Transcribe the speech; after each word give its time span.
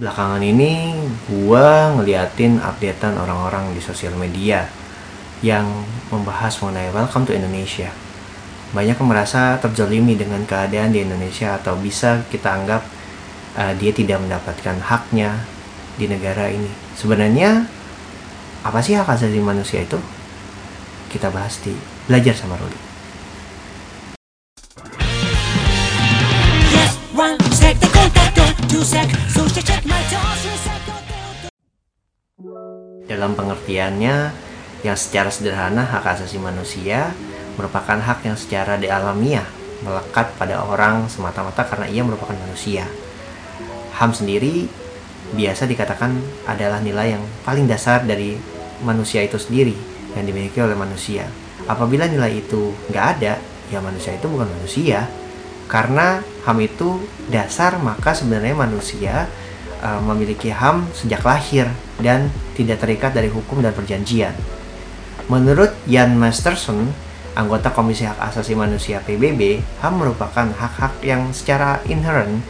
Belakangan 0.00 0.40
ini 0.40 0.96
gua 1.28 1.92
ngeliatin 1.92 2.56
updatean 2.56 3.20
orang-orang 3.20 3.76
di 3.76 3.84
sosial 3.84 4.16
media 4.16 4.64
yang 5.44 5.68
membahas 6.08 6.56
mengenai 6.64 6.88
welcome 6.88 7.28
to 7.28 7.36
Indonesia. 7.36 7.92
Banyak 8.72 8.96
yang 8.96 9.10
merasa 9.12 9.60
terzolimi 9.60 10.16
dengan 10.16 10.40
keadaan 10.48 10.96
di 10.96 11.04
Indonesia 11.04 11.60
atau 11.60 11.76
bisa 11.76 12.24
kita 12.32 12.48
anggap 12.48 12.80
uh, 13.60 13.76
dia 13.76 13.92
tidak 13.92 14.24
mendapatkan 14.24 14.80
haknya 14.80 15.36
di 16.00 16.08
negara 16.08 16.48
ini. 16.48 16.72
Sebenarnya 16.96 17.68
apa 18.64 18.80
sih 18.80 18.96
hak 18.96 19.04
asasi 19.04 19.36
manusia 19.36 19.84
itu? 19.84 20.00
Kita 21.12 21.28
bahas 21.28 21.60
di 21.60 21.76
Belajar 22.08 22.32
sama 22.32 22.56
Ruli. 22.56 22.89
Dalam 33.20 33.36
pengertiannya, 33.36 34.32
yang 34.80 34.96
secara 34.96 35.28
sederhana 35.28 35.84
hak 35.84 36.08
asasi 36.16 36.40
manusia 36.40 37.12
merupakan 37.60 38.00
hak 38.00 38.24
yang 38.24 38.32
secara 38.32 38.80
dialamiah 38.80 39.44
melekat 39.84 40.32
pada 40.40 40.64
orang 40.64 41.04
semata-mata 41.12 41.68
karena 41.68 41.84
ia 41.92 42.00
merupakan 42.00 42.32
manusia. 42.32 42.88
HAM 44.00 44.16
sendiri 44.16 44.64
biasa 45.36 45.68
dikatakan 45.68 46.16
adalah 46.48 46.80
nilai 46.80 47.20
yang 47.20 47.24
paling 47.44 47.68
dasar 47.68 48.08
dari 48.08 48.40
manusia 48.80 49.20
itu 49.20 49.36
sendiri 49.36 49.76
yang 50.16 50.24
dimiliki 50.24 50.56
oleh 50.64 50.72
manusia. 50.72 51.28
Apabila 51.68 52.08
nilai 52.08 52.40
itu 52.40 52.72
nggak 52.88 53.06
ada, 53.20 53.36
ya 53.68 53.84
manusia 53.84 54.16
itu 54.16 54.32
bukan 54.32 54.48
manusia. 54.48 55.04
Karena 55.68 56.24
HAM 56.48 56.56
itu 56.64 57.04
dasar, 57.28 57.76
maka 57.84 58.16
sebenarnya 58.16 58.56
manusia 58.56 59.28
uh, 59.80 60.00
memiliki 60.04 60.52
HAM 60.52 60.88
sejak 60.92 61.24
lahir 61.24 61.68
dan 62.00 62.28
tidak 62.54 62.80
terikat 62.84 63.12
dari 63.16 63.32
hukum 63.32 63.64
dan 63.64 63.72
perjanjian. 63.72 64.32
Menurut 65.26 65.72
Jan 65.86 66.16
Masterson, 66.16 66.90
anggota 67.34 67.70
Komisi 67.70 68.04
Hak 68.04 68.18
Asasi 68.18 68.52
Manusia 68.56 69.00
PBB, 69.02 69.62
HAM 69.80 70.00
merupakan 70.00 70.46
hak-hak 70.48 71.00
yang 71.04 71.30
secara 71.30 71.80
inherent 71.86 72.42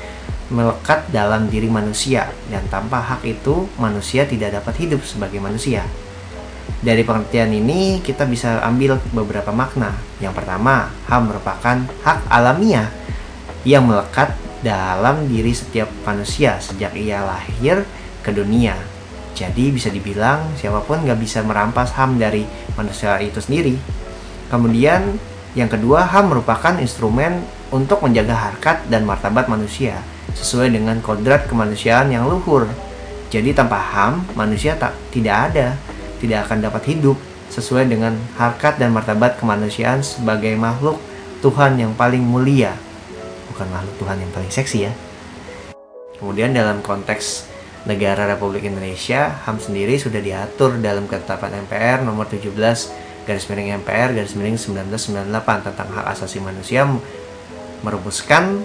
melekat 0.51 1.07
dalam 1.15 1.47
diri 1.47 1.71
manusia 1.71 2.27
dan 2.51 2.67
tanpa 2.67 2.99
hak 2.99 3.23
itu 3.23 3.71
manusia 3.79 4.27
tidak 4.27 4.59
dapat 4.59 4.83
hidup 4.83 5.07
sebagai 5.07 5.39
manusia. 5.39 5.87
Dari 6.81 7.05
pengertian 7.07 7.55
ini 7.55 8.03
kita 8.03 8.27
bisa 8.27 8.59
ambil 8.65 8.99
beberapa 9.15 9.53
makna. 9.53 9.95
Yang 10.19 10.43
pertama, 10.43 10.91
HAM 11.07 11.23
merupakan 11.31 11.77
hak 12.03 12.19
alamiah 12.33 12.89
yang 13.63 13.85
melekat 13.85 14.33
dalam 14.61 15.25
diri 15.29 15.57
setiap 15.57 15.89
manusia 16.05 16.61
sejak 16.61 16.93
ia 16.97 17.25
lahir 17.25 17.85
ke 18.21 18.31
dunia. 18.33 18.77
Jadi 19.33 19.73
bisa 19.73 19.89
dibilang 19.89 20.53
siapa 20.57 20.85
pun 20.85 21.01
nggak 21.01 21.17
bisa 21.17 21.41
merampas 21.41 21.97
HAM 21.97 22.21
dari 22.21 22.45
manusia 22.77 23.17
itu 23.25 23.41
sendiri. 23.41 23.77
Kemudian 24.53 25.17
yang 25.57 25.73
kedua 25.73 26.05
HAM 26.05 26.29
merupakan 26.29 26.77
instrumen 26.77 27.41
untuk 27.73 28.05
menjaga 28.05 28.37
harkat 28.37 28.85
dan 28.93 29.09
martabat 29.09 29.49
manusia 29.49 29.97
sesuai 30.37 30.71
dengan 30.71 31.01
kodrat 31.01 31.49
kemanusiaan 31.49 32.13
yang 32.13 32.29
luhur. 32.29 32.69
Jadi 33.33 33.57
tanpa 33.57 33.81
HAM 33.81 34.37
manusia 34.37 34.77
tak 34.77 34.93
tidak 35.15 35.51
ada, 35.51 35.79
tidak 36.21 36.51
akan 36.51 36.59
dapat 36.61 36.83
hidup 36.91 37.17
sesuai 37.49 37.89
dengan 37.89 38.15
harkat 38.37 38.79
dan 38.79 38.93
martabat 38.93 39.41
kemanusiaan 39.41 40.05
sebagai 40.05 40.55
makhluk 40.55 41.01
Tuhan 41.41 41.81
yang 41.81 41.97
paling 41.97 42.23
mulia 42.23 42.77
bukan 43.61 43.77
makhluk 43.77 43.95
Tuhan 44.01 44.17
yang 44.25 44.33
paling 44.33 44.49
seksi 44.49 44.79
ya. 44.89 44.93
Kemudian 46.17 46.57
dalam 46.57 46.81
konteks 46.81 47.45
negara 47.85 48.25
Republik 48.25 48.65
Indonesia, 48.65 49.37
HAM 49.45 49.61
sendiri 49.61 50.01
sudah 50.01 50.25
diatur 50.25 50.81
dalam 50.81 51.05
ketetapan 51.05 51.69
MPR 51.69 52.01
nomor 52.01 52.25
17 52.25 52.57
garis 53.29 53.45
miring 53.53 53.85
MPR 53.85 54.17
garis 54.17 54.33
miring 54.33 54.57
1998 54.57 55.69
tentang 55.69 55.89
hak 55.93 56.07
asasi 56.17 56.41
manusia 56.41 56.89
merumuskan 57.85 58.65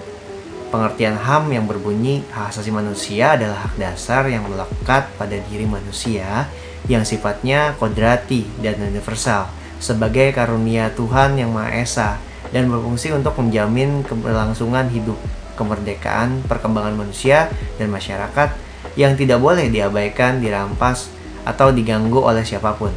pengertian 0.72 1.20
HAM 1.20 1.52
yang 1.52 1.68
berbunyi 1.68 2.24
hak 2.32 2.56
asasi 2.56 2.72
manusia 2.72 3.36
adalah 3.36 3.68
hak 3.68 3.76
dasar 3.76 4.24
yang 4.32 4.48
melekat 4.48 5.12
pada 5.20 5.36
diri 5.52 5.68
manusia 5.68 6.48
yang 6.88 7.04
sifatnya 7.04 7.76
kodrati 7.76 8.48
dan 8.64 8.80
universal 8.80 9.44
sebagai 9.76 10.32
karunia 10.32 10.88
Tuhan 10.96 11.36
yang 11.36 11.52
Maha 11.52 11.84
Esa 11.84 12.16
dan 12.50 12.70
berfungsi 12.70 13.10
untuk 13.14 13.34
menjamin 13.38 14.02
keberlangsungan 14.06 14.90
hidup, 14.92 15.18
kemerdekaan, 15.58 16.44
perkembangan 16.46 16.94
manusia 16.94 17.50
dan 17.80 17.90
masyarakat 17.90 18.54
yang 18.94 19.18
tidak 19.18 19.42
boleh 19.42 19.68
diabaikan, 19.68 20.38
dirampas, 20.38 21.10
atau 21.46 21.70
diganggu 21.70 22.18
oleh 22.18 22.42
siapa 22.42 22.74
pun. 22.74 22.90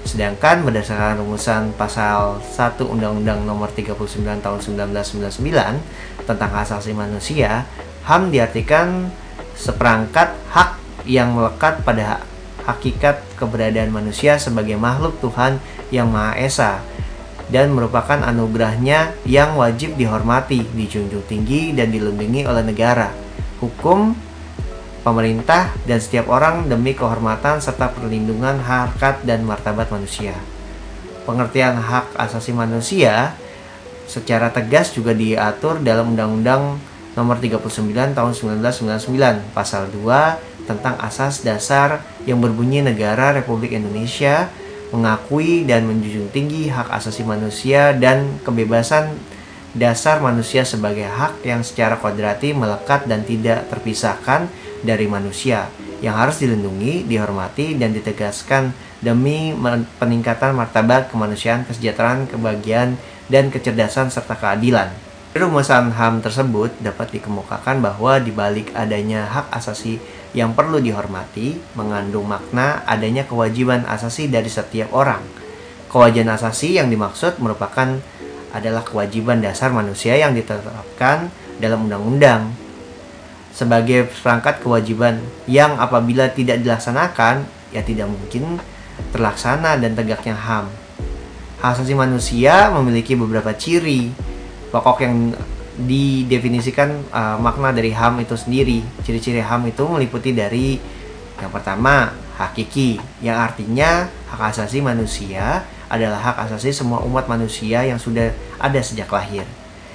Sedangkan 0.00 0.64
berdasarkan 0.64 1.20
rumusan 1.20 1.76
pasal 1.76 2.40
1 2.40 2.80
Undang-Undang 2.80 3.44
Nomor 3.44 3.68
39 3.68 4.40
Tahun 4.40 4.58
1999 4.58 6.24
tentang 6.24 6.48
hak 6.50 6.64
asasi 6.64 6.96
manusia, 6.96 7.68
HAM 8.08 8.32
diartikan 8.32 9.12
seperangkat 9.52 10.32
hak 10.56 10.80
yang 11.04 11.36
melekat 11.36 11.84
pada 11.84 12.24
hakikat 12.64 13.20
keberadaan 13.36 13.92
manusia 13.92 14.40
sebagai 14.40 14.80
makhluk 14.80 15.20
Tuhan 15.20 15.60
yang 15.92 16.08
Maha 16.08 16.36
Esa 16.40 16.80
dan 17.50 17.74
merupakan 17.74 18.22
anugerahnya 18.22 19.14
yang 19.26 19.58
wajib 19.58 19.98
dihormati, 19.98 20.62
dijunjung 20.74 21.26
tinggi, 21.26 21.74
dan 21.74 21.90
dilindungi 21.90 22.46
oleh 22.46 22.62
negara, 22.62 23.10
hukum, 23.58 24.14
pemerintah, 25.02 25.74
dan 25.84 25.98
setiap 25.98 26.30
orang 26.30 26.70
demi 26.70 26.94
kehormatan 26.94 27.58
serta 27.58 27.90
perlindungan 27.90 28.62
harkat 28.62 29.26
dan 29.26 29.42
martabat 29.42 29.90
manusia. 29.90 30.38
Pengertian 31.26 31.76
hak 31.76 32.16
asasi 32.16 32.54
manusia 32.54 33.34
secara 34.06 34.50
tegas 34.50 34.90
juga 34.90 35.14
diatur 35.14 35.78
dalam 35.82 36.16
Undang-Undang 36.16 36.90
Nomor 37.10 37.42
39 37.42 38.14
Tahun 38.14 38.32
1999 38.62 39.50
Pasal 39.50 39.90
2 39.90 40.70
tentang 40.70 40.94
asas 41.02 41.42
dasar 41.42 42.06
yang 42.22 42.38
berbunyi 42.38 42.86
negara 42.86 43.34
Republik 43.34 43.74
Indonesia 43.74 44.46
mengakui 44.90 45.66
dan 45.66 45.86
menjunjung 45.86 46.30
tinggi 46.34 46.66
hak 46.70 46.90
asasi 46.90 47.22
manusia 47.22 47.94
dan 47.94 48.38
kebebasan 48.42 49.14
dasar 49.70 50.18
manusia 50.18 50.66
sebagai 50.66 51.06
hak 51.06 51.46
yang 51.46 51.62
secara 51.62 51.94
kodrati 51.94 52.50
melekat 52.50 53.06
dan 53.06 53.22
tidak 53.22 53.70
terpisahkan 53.70 54.50
dari 54.82 55.06
manusia 55.06 55.70
yang 56.00 56.16
harus 56.16 56.40
dilindungi, 56.40 57.04
dihormati, 57.04 57.76
dan 57.76 57.92
ditegaskan 57.92 58.72
demi 59.04 59.52
peningkatan 60.00 60.56
martabat 60.56 61.12
kemanusiaan, 61.12 61.68
kesejahteraan, 61.68 62.24
kebahagiaan, 62.28 62.96
dan 63.28 63.52
kecerdasan 63.52 64.08
serta 64.08 64.34
keadilan. 64.34 64.88
Rumusan 65.30 65.94
HAM 65.94 66.26
tersebut 66.26 66.74
dapat 66.82 67.14
dikemukakan 67.14 67.78
bahwa 67.78 68.18
di 68.18 68.34
balik 68.34 68.74
adanya 68.74 69.30
hak 69.30 69.54
asasi 69.54 70.02
yang 70.34 70.58
perlu 70.58 70.82
dihormati 70.82 71.54
mengandung 71.78 72.26
makna 72.26 72.82
adanya 72.82 73.22
kewajiban 73.22 73.86
asasi 73.86 74.26
dari 74.26 74.50
setiap 74.50 74.90
orang. 74.90 75.22
Kewajiban 75.86 76.34
asasi 76.34 76.82
yang 76.82 76.90
dimaksud 76.90 77.38
merupakan 77.38 78.02
adalah 78.50 78.82
kewajiban 78.82 79.38
dasar 79.38 79.70
manusia 79.70 80.18
yang 80.18 80.34
ditetapkan 80.34 81.30
dalam 81.62 81.86
undang-undang 81.86 82.50
sebagai 83.54 84.10
perangkat 84.10 84.58
kewajiban 84.58 85.22
yang 85.46 85.78
apabila 85.78 86.26
tidak 86.34 86.58
dilaksanakan 86.58 87.46
ya 87.70 87.86
tidak 87.86 88.10
mungkin 88.10 88.58
terlaksana 89.14 89.78
dan 89.78 89.94
tegaknya 89.94 90.34
HAM. 90.34 90.66
Hak 91.62 91.78
asasi 91.78 91.94
manusia 91.94 92.74
memiliki 92.74 93.14
beberapa 93.14 93.54
ciri 93.54 94.29
pokok 94.70 94.98
yang 95.02 95.34
didefinisikan 95.80 97.06
uh, 97.10 97.36
makna 97.38 97.70
dari 97.74 97.94
HAM 97.94 98.22
itu 98.22 98.34
sendiri. 98.34 98.82
Ciri-ciri 99.02 99.42
HAM 99.42 99.70
itu 99.70 99.84
meliputi 99.86 100.34
dari 100.34 100.78
yang 101.40 101.50
pertama 101.50 102.12
hakiki, 102.36 103.00
yang 103.24 103.36
artinya 103.40 104.08
hak 104.32 104.52
asasi 104.52 104.84
manusia 104.84 105.64
adalah 105.88 106.20
hak 106.20 106.36
asasi 106.48 106.72
semua 106.72 107.00
umat 107.04 107.26
manusia 107.26 107.82
yang 107.84 107.96
sudah 107.96 108.32
ada 108.60 108.80
sejak 108.80 109.08
lahir. 109.08 109.44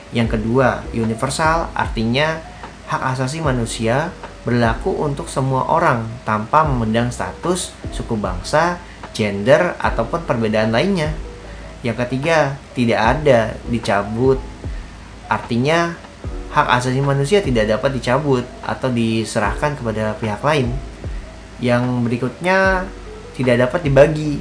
Yang 0.09 0.37
kedua, 0.37 0.85
universal 0.93 1.69
artinya 1.77 2.41
hak 2.89 3.01
asasi 3.17 3.41
manusia 3.41 4.09
berlaku 4.45 4.93
untuk 4.93 5.25
semua 5.25 5.65
orang 5.69 6.05
tanpa 6.21 6.65
memandang 6.65 7.09
status, 7.09 7.73
suku 7.89 8.13
bangsa, 8.17 8.77
gender, 9.13 9.73
ataupun 9.81 10.25
perbedaan 10.25 10.69
lainnya. 10.69 11.13
Yang 11.81 12.05
ketiga, 12.05 12.57
tidak 12.73 12.99
ada 13.01 13.39
dicabut 13.69 14.37
Artinya, 15.25 15.97
hak 16.53 16.67
asasi 16.79 17.01
manusia 17.03 17.43
tidak 17.43 17.67
dapat 17.67 17.97
dicabut 17.97 18.45
atau 18.63 18.87
diserahkan 18.93 19.75
kepada 19.75 20.15
pihak 20.15 20.39
lain. 20.39 20.71
Yang 21.59 21.83
berikutnya 22.05 22.87
tidak 23.35 23.67
dapat 23.67 23.83
dibagi. 23.83 24.39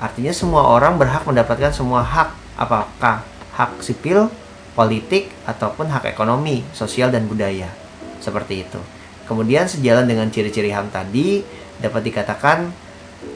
Artinya 0.00 0.32
semua 0.34 0.66
orang 0.72 0.98
berhak 0.98 1.22
mendapatkan 1.28 1.70
semua 1.70 2.02
hak, 2.02 2.34
apakah 2.58 3.22
hak 3.54 3.84
sipil, 3.84 4.32
politik, 4.72 5.30
ataupun 5.44 5.92
hak 5.92 6.08
ekonomi, 6.10 6.64
sosial, 6.72 7.12
dan 7.12 7.28
budaya. 7.28 7.70
Seperti 8.18 8.66
itu. 8.66 8.80
Kemudian 9.28 9.70
sejalan 9.70 10.08
dengan 10.08 10.28
ciri-ciri 10.28 10.74
HAM 10.74 10.90
tadi 10.90 11.44
dapat 11.78 12.02
dikatakan 12.02 12.74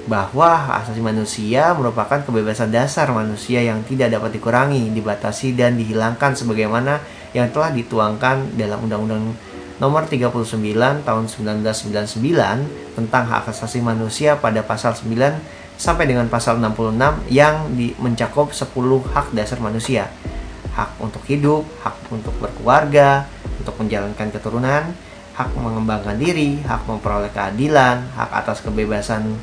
bahwa 0.06 0.54
hak 0.54 0.86
asasi 0.86 1.02
manusia 1.02 1.74
merupakan 1.74 2.22
kebebasan 2.22 2.70
dasar 2.70 3.10
manusia 3.10 3.58
yang 3.58 3.82
tidak 3.82 4.14
dapat 4.14 4.38
dikurangi, 4.38 4.94
dibatasi 4.94 5.58
dan 5.58 5.74
dihilangkan 5.74 6.38
sebagaimana 6.38 7.02
yang 7.34 7.50
telah 7.50 7.74
dituangkan 7.74 8.54
dalam 8.54 8.86
Undang-Undang 8.86 9.34
Nomor 9.76 10.08
39 10.08 10.32
Tahun 11.04 11.24
1999 11.28 12.96
tentang 12.96 13.22
hak 13.28 13.52
asasi 13.52 13.84
manusia 13.84 14.40
pada 14.40 14.64
pasal 14.64 14.96
9 14.96 15.12
sampai 15.76 16.08
dengan 16.08 16.24
pasal 16.32 16.56
66 16.56 17.28
yang 17.28 17.68
mencakup 18.00 18.56
10 18.56 18.72
hak 19.12 19.36
dasar 19.36 19.60
manusia. 19.60 20.08
Hak 20.72 20.96
untuk 20.96 21.20
hidup, 21.28 21.68
hak 21.84 22.08
untuk 22.08 22.32
berkeluarga, 22.40 23.28
untuk 23.60 23.76
menjalankan 23.76 24.32
keturunan, 24.32 24.96
hak 25.36 25.50
mengembangkan 25.60 26.16
diri, 26.16 26.64
hak 26.64 26.88
memperoleh 26.88 27.28
keadilan, 27.28 28.00
hak 28.16 28.30
atas 28.32 28.64
kebebasan 28.64 29.36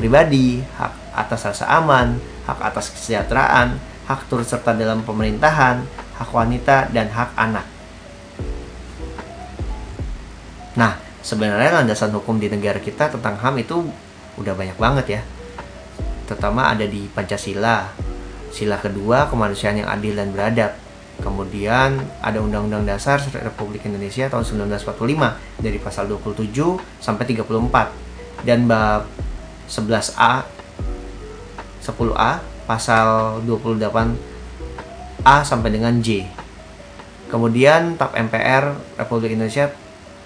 pribadi, 0.00 0.64
hak 0.80 1.12
atas 1.12 1.44
rasa 1.44 1.68
aman, 1.68 2.16
hak 2.48 2.56
atas 2.72 2.88
kesejahteraan, 2.96 3.76
hak 4.08 4.24
turut 4.32 4.48
serta 4.48 4.72
dalam 4.72 5.04
pemerintahan, 5.04 5.84
hak 6.16 6.30
wanita, 6.32 6.88
dan 6.88 7.12
hak 7.12 7.36
anak. 7.36 7.68
Nah, 10.80 10.96
sebenarnya 11.20 11.84
landasan 11.84 12.16
hukum 12.16 12.40
di 12.40 12.48
negara 12.48 12.80
kita 12.80 13.12
tentang 13.12 13.36
HAM 13.36 13.60
itu 13.60 13.84
udah 14.40 14.56
banyak 14.56 14.80
banget 14.80 15.20
ya. 15.20 15.22
Terutama 16.24 16.72
ada 16.72 16.88
di 16.88 17.04
Pancasila. 17.12 17.92
Sila 18.48 18.80
kedua, 18.80 19.28
kemanusiaan 19.28 19.84
yang 19.84 19.90
adil 19.92 20.16
dan 20.16 20.32
beradab. 20.32 20.72
Kemudian 21.20 22.00
ada 22.24 22.40
Undang-Undang 22.40 22.88
Dasar 22.88 23.20
Republik 23.20 23.84
Indonesia 23.84 24.32
tahun 24.32 24.72
1945 24.72 25.60
dari 25.60 25.76
pasal 25.76 26.08
27 26.08 26.48
sampai 26.96 27.24
34 27.28 28.48
dan 28.48 28.64
bab 28.64 29.04
11A 29.70 30.44
10A 31.80 32.32
pasal 32.66 33.40
28A 33.46 35.36
sampai 35.46 35.70
dengan 35.70 35.94
J. 36.02 36.26
Kemudian 37.30 37.94
TAP 37.94 38.18
MPR 38.26 38.74
Republik 38.98 39.38
Indonesia 39.38 39.70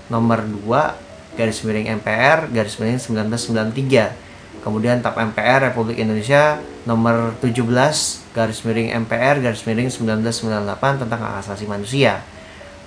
nomor 0.08 0.40
2 0.44 1.36
garis 1.36 1.60
miring 1.64 1.92
MPR 2.00 2.48
garis 2.48 2.80
miring 2.80 3.00
1993. 3.00 4.64
Kemudian 4.64 5.04
TAP 5.04 5.12
MPR 5.12 5.72
Republik 5.72 6.00
Indonesia 6.00 6.56
nomor 6.88 7.36
17 7.44 8.32
garis 8.32 8.60
miring 8.64 8.96
MPR 9.04 9.44
garis 9.44 9.62
miring 9.68 9.92
1998 9.92 11.04
tentang 11.04 11.20
hak 11.20 11.44
asasi 11.44 11.68
manusia. 11.68 12.24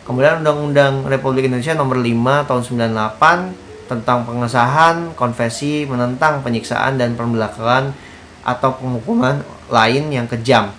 Kemudian 0.06 0.42
Undang-Undang 0.42 1.06
Republik 1.06 1.46
Indonesia 1.46 1.78
nomor 1.78 2.02
5 2.02 2.50
tahun 2.50 2.64
98 2.66 3.67
tentang 3.88 4.28
pengesahan 4.28 5.16
konvensi 5.16 5.88
menentang 5.88 6.44
penyiksaan 6.44 7.00
dan 7.00 7.16
pembelakangan 7.16 7.96
atau 8.44 8.76
penghukuman 8.80 9.44
lain 9.68 10.12
yang 10.12 10.28
kejam, 10.28 10.72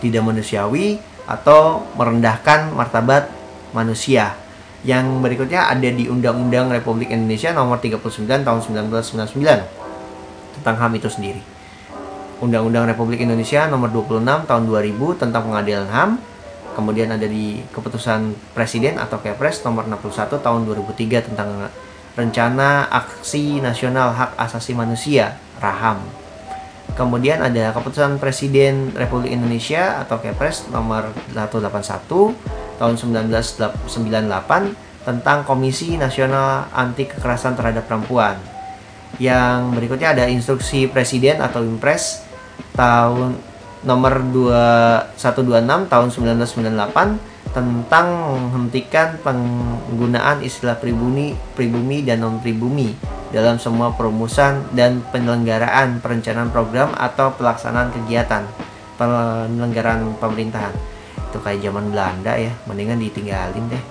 tidak 0.00 0.22
manusiawi 0.24 1.00
atau 1.26 1.82
merendahkan 1.98 2.72
martabat 2.72 3.28
manusia. 3.74 4.38
Yang 4.86 5.18
berikutnya 5.18 5.66
ada 5.66 5.88
di 5.90 6.06
Undang-Undang 6.06 6.70
Republik 6.70 7.10
Indonesia 7.10 7.50
nomor 7.50 7.82
39 7.82 8.46
tahun 8.46 8.60
1999 8.62 10.54
tentang 10.60 10.76
HAM 10.78 10.92
itu 10.94 11.08
sendiri. 11.10 11.42
Undang-Undang 12.38 12.92
Republik 12.92 13.24
Indonesia 13.24 13.66
nomor 13.66 13.90
26 13.90 14.46
tahun 14.46 14.62
2000 14.68 15.20
tentang 15.20 15.42
pengadilan 15.48 15.88
HAM. 15.88 16.10
Kemudian 16.76 17.08
ada 17.08 17.24
di 17.24 17.64
keputusan 17.72 18.36
Presiden 18.52 19.00
atau 19.00 19.16
Kepres 19.16 19.64
nomor 19.64 19.88
61 19.88 20.44
tahun 20.44 20.68
2003 20.68 21.32
tentang 21.32 21.72
Rencana 22.12 22.84
Aksi 22.92 23.64
Nasional 23.64 24.12
Hak 24.12 24.36
Asasi 24.36 24.76
Manusia 24.76 25.40
(RAHAM). 25.56 26.04
Kemudian 26.92 27.40
ada 27.40 27.72
keputusan 27.72 28.20
Presiden 28.20 28.92
Republik 28.92 29.32
Indonesia 29.32 30.04
atau 30.04 30.20
Kepres 30.20 30.68
nomor 30.68 31.16
181 31.32 32.36
tahun 32.76 32.94
1998 33.00 34.76
tentang 35.08 35.48
Komisi 35.48 35.96
Nasional 35.96 36.68
Anti 36.76 37.08
Kekerasan 37.08 37.56
Terhadap 37.56 37.88
Perempuan. 37.88 38.36
Yang 39.16 39.80
berikutnya 39.80 40.12
ada 40.12 40.24
instruksi 40.28 40.92
Presiden 40.92 41.40
atau 41.40 41.64
Impres 41.64 42.20
tahun 42.76 43.55
nomor 43.86 44.18
2126 44.34 45.86
tahun 45.86 46.08
1998 46.10 47.54
tentang 47.54 48.06
menghentikan 48.36 49.16
penggunaan 49.22 50.44
istilah 50.44 50.76
pribumi, 50.76 51.32
pribumi 51.56 52.04
dan 52.04 52.20
non 52.20 52.42
pribumi 52.42 52.92
dalam 53.32 53.56
semua 53.56 53.94
perumusan 53.94 54.66
dan 54.76 55.00
penyelenggaraan 55.14 56.02
perencanaan 56.04 56.52
program 56.52 56.92
atau 56.98 57.32
pelaksanaan 57.32 57.94
kegiatan 57.94 58.44
penyelenggaraan 59.00 60.18
pemerintahan. 60.20 60.74
Itu 61.30 61.40
kayak 61.40 61.64
zaman 61.64 61.94
Belanda 61.94 62.36
ya 62.36 62.52
mendingan 62.68 63.00
ditinggalin 63.00 63.72
deh. 63.72 63.84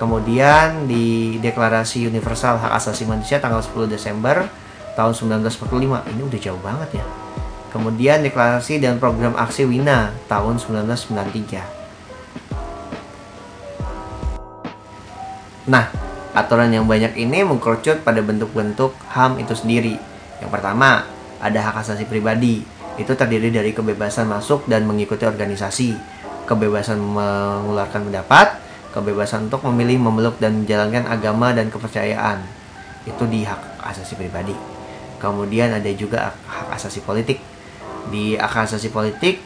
Kemudian 0.00 0.88
di 0.88 1.36
Deklarasi 1.38 2.06
Universal 2.08 2.56
Hak 2.56 2.72
Asasi 2.78 3.04
Manusia 3.04 3.38
tanggal 3.38 3.62
10 3.62 3.86
Desember 3.90 4.48
tahun 4.94 5.12
1945 5.42 6.10
ini 6.14 6.22
udah 6.22 6.40
jauh 6.40 6.62
banget 6.62 7.02
ya 7.02 7.23
kemudian 7.74 8.22
Deklarasi 8.22 8.78
dan 8.78 9.02
Program 9.02 9.34
Aksi 9.34 9.66
Wina 9.66 10.14
tahun 10.30 10.62
1993 10.62 11.82
Nah, 15.64 15.88
aturan 16.36 16.68
yang 16.68 16.84
banyak 16.84 17.16
ini 17.16 17.40
mengkerucut 17.40 18.04
pada 18.04 18.20
bentuk-bentuk 18.20 18.92
HAM 19.16 19.40
itu 19.40 19.56
sendiri. 19.56 19.96
Yang 20.44 20.50
pertama, 20.52 21.08
ada 21.40 21.56
hak 21.56 21.80
asasi 21.80 22.04
pribadi. 22.04 22.60
Itu 23.00 23.16
terdiri 23.16 23.48
dari 23.48 23.72
kebebasan 23.72 24.28
masuk 24.28 24.68
dan 24.68 24.84
mengikuti 24.84 25.24
organisasi, 25.24 25.96
kebebasan 26.44 27.00
mengeluarkan 27.00 28.12
pendapat, 28.12 28.60
kebebasan 28.92 29.48
untuk 29.48 29.64
memilih, 29.72 30.04
memeluk 30.04 30.36
dan 30.36 30.60
menjalankan 30.60 31.08
agama 31.08 31.56
dan 31.56 31.72
kepercayaan. 31.72 32.44
Itu 33.08 33.24
di 33.24 33.48
hak 33.48 33.80
asasi 33.80 34.20
pribadi. 34.20 34.52
Kemudian 35.16 35.72
ada 35.72 35.88
juga 35.96 36.36
hak 36.44 36.76
asasi 36.76 37.00
politik. 37.00 37.53
Di 38.08 38.36
hak 38.36 38.68
asasi 38.68 38.92
politik, 38.92 39.40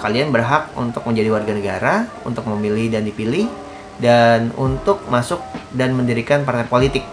kalian 0.00 0.34
berhak 0.34 0.74
untuk 0.74 1.06
menjadi 1.06 1.28
warga 1.30 1.52
negara, 1.54 1.94
untuk 2.26 2.44
memilih 2.50 2.92
dan 2.92 3.06
dipilih, 3.06 3.46
dan 4.02 4.50
untuk 4.58 5.06
masuk 5.06 5.40
dan 5.70 5.94
mendirikan 5.94 6.42
partai 6.42 6.66
politik. 6.66 7.04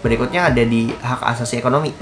Berikutnya 0.00 0.48
ada 0.48 0.62
di 0.64 0.88
hak 0.88 1.20
asasi 1.36 1.60
ekonomi. 1.60 1.92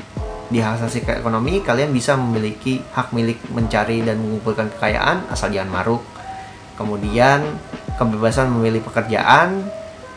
Di 0.48 0.62
hak 0.62 0.80
asasi 0.80 1.04
ekonomi, 1.04 1.60
kalian 1.60 1.92
bisa 1.92 2.14
memiliki 2.14 2.80
hak 2.94 3.12
milik 3.12 3.42
mencari 3.52 4.00
dan 4.00 4.22
mengumpulkan 4.22 4.70
kekayaan 4.76 5.28
asal 5.28 5.50
jangan 5.52 5.72
maruk. 5.72 6.02
Kemudian, 6.78 7.42
kebebasan 7.98 8.54
memilih 8.54 8.80
pekerjaan 8.86 9.66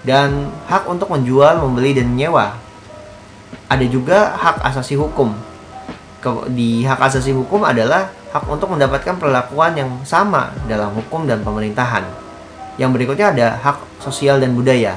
dan 0.06 0.54
hak 0.70 0.86
untuk 0.86 1.10
menjual, 1.10 1.58
membeli 1.58 1.98
dan 1.98 2.14
menyewa. 2.14 2.54
Ada 3.66 3.86
juga 3.90 4.38
hak 4.38 4.62
asasi 4.62 4.94
hukum. 4.96 5.34
Di 6.54 6.86
hak 6.86 7.02
asasi 7.02 7.34
hukum 7.34 7.66
adalah 7.66 8.14
hak 8.32 8.46
untuk 8.48 8.72
mendapatkan 8.72 9.18
perlakuan 9.20 9.76
yang 9.76 9.92
sama 10.08 10.54
dalam 10.70 10.94
hukum 10.94 11.28
dan 11.28 11.42
pemerintahan. 11.42 12.06
Yang 12.80 12.90
berikutnya 12.96 13.28
ada 13.36 13.48
hak 13.60 13.78
sosial 14.00 14.40
dan 14.40 14.56
budaya. 14.56 14.96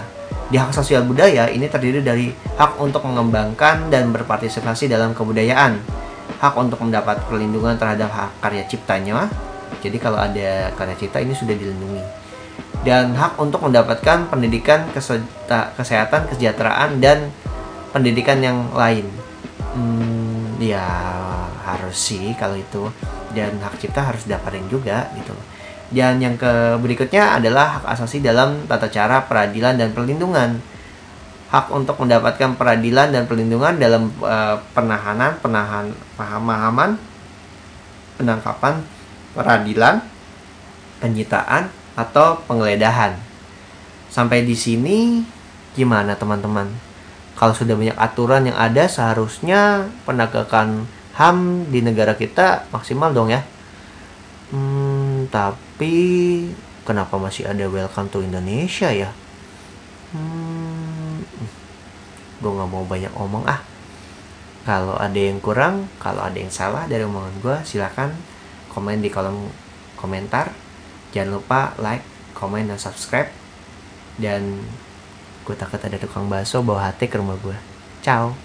Di 0.52 0.60
hak 0.60 0.70
sosial 0.70 1.02
budaya 1.02 1.50
ini 1.50 1.66
terdiri 1.66 2.04
dari 2.04 2.30
hak 2.60 2.78
untuk 2.78 3.02
mengembangkan 3.02 3.90
dan 3.90 4.12
berpartisipasi 4.14 4.86
dalam 4.86 5.16
kebudayaan, 5.16 5.80
hak 6.38 6.54
untuk 6.54 6.78
mendapat 6.84 7.18
perlindungan 7.26 7.74
terhadap 7.74 8.12
hak 8.12 8.30
karya 8.38 8.62
ciptanya. 8.70 9.26
Jadi 9.82 9.96
kalau 9.98 10.20
ada 10.20 10.70
karya 10.78 10.96
cipta 10.96 11.18
ini 11.18 11.34
sudah 11.34 11.56
dilindungi. 11.56 12.04
Dan 12.84 13.16
hak 13.16 13.40
untuk 13.40 13.64
mendapatkan 13.64 14.28
pendidikan, 14.28 14.86
kesehatan, 14.92 16.28
kesejahteraan 16.28 17.00
dan 17.00 17.32
pendidikan 17.90 18.38
yang 18.44 18.68
lain. 18.76 19.08
Hmm, 19.74 20.13
ya 20.64 20.86
harus 21.64 21.96
sih 21.96 22.32
kalau 22.40 22.56
itu 22.56 22.88
dan 23.36 23.60
hak 23.60 23.76
cipta 23.76 24.00
harus 24.00 24.24
dapatin 24.24 24.64
juga 24.72 25.12
gitu. 25.18 25.34
Dan 25.92 26.18
yang 26.18 26.34
ke 26.40 26.80
berikutnya 26.80 27.36
adalah 27.36 27.80
hak 27.80 27.84
asasi 27.98 28.24
dalam 28.24 28.64
tata 28.64 28.88
cara 28.88 29.22
peradilan 29.28 29.76
dan 29.76 29.92
perlindungan. 29.92 30.58
Hak 31.52 31.70
untuk 31.70 32.00
mendapatkan 32.02 32.58
peradilan 32.58 33.14
dan 33.14 33.30
perlindungan 33.30 33.78
dalam 33.78 34.10
uh, 34.24 34.58
penahanan, 34.74 35.38
penahan, 35.38 35.86
pemahaman, 36.18 36.98
penangkapan, 38.18 38.82
peradilan, 39.38 40.02
penyitaan 40.98 41.70
atau 41.94 42.42
penggeledahan. 42.50 43.14
Sampai 44.10 44.42
di 44.42 44.58
sini 44.58 45.22
gimana 45.78 46.18
teman-teman? 46.18 46.93
kalau 47.34 47.54
sudah 47.54 47.74
banyak 47.74 47.98
aturan 47.98 48.46
yang 48.46 48.58
ada 48.58 48.86
seharusnya 48.86 49.90
penegakan 50.06 50.86
HAM 51.18 51.70
di 51.70 51.82
negara 51.82 52.14
kita 52.14 52.70
maksimal 52.70 53.10
dong 53.10 53.30
ya. 53.30 53.42
Hmm, 54.54 55.26
tapi 55.30 55.94
kenapa 56.86 57.18
masih 57.18 57.50
ada 57.50 57.66
welcome 57.66 58.10
to 58.10 58.22
Indonesia 58.22 58.90
ya? 58.94 59.10
Hmm, 60.14 61.26
gue 62.38 62.50
gak 62.50 62.70
mau 62.70 62.86
banyak 62.86 63.10
omong 63.18 63.46
ah. 63.50 63.62
Kalau 64.64 64.96
ada 64.96 65.18
yang 65.18 65.42
kurang 65.44 65.90
kalau 66.00 66.24
ada 66.24 66.38
yang 66.40 66.48
salah 66.48 66.88
dari 66.88 67.04
omongan 67.04 67.34
gue 67.42 67.56
silahkan 67.66 68.14
komen 68.72 69.02
di 69.02 69.10
kolom 69.10 69.50
komentar. 69.98 70.50
Jangan 71.14 71.30
lupa 71.38 71.72
like, 71.78 72.02
komen, 72.34 72.66
dan 72.66 72.76
subscribe. 72.76 73.30
Dan 74.18 74.66
Gue 75.44 75.54
takut 75.54 75.80
ada 75.80 76.00
tukang 76.00 76.26
bakso 76.26 76.64
bawa 76.64 76.88
hati 76.88 77.04
ke 77.06 77.20
rumah 77.20 77.36
gue. 77.36 77.56
Ciao. 78.00 78.43